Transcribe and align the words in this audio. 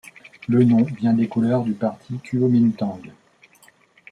Le 0.49 0.63
nom 0.63 0.81
vient 0.81 1.13
des 1.13 1.27
couleurs 1.27 1.63
du 1.63 1.73
parti 1.73 2.17
Kuomintang. 2.23 2.99